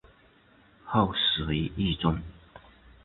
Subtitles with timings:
[0.83, 2.19] 后死于狱中。